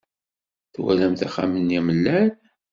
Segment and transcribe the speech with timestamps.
[0.73, 2.29] Twalamt axxam-nni amellal?